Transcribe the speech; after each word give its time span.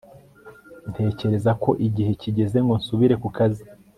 ntekereza 0.91 1.51
ko 1.63 1.69
igihe 1.87 2.11
kigeze 2.21 2.57
ngo 2.65 2.73
nsubire 2.79 3.15
ku 3.21 3.29
kazi 3.37 3.63